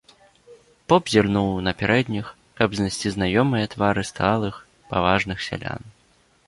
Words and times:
Поп 0.93 1.03
зірнуў 1.15 1.49
на 1.67 1.73
пярэдніх, 1.81 2.31
каб 2.61 2.69
знайсці 2.81 3.07
знаёмыя 3.17 3.65
твары 3.75 4.03
сталых, 4.13 4.55
паважных 4.95 5.37
сялян. 5.53 5.81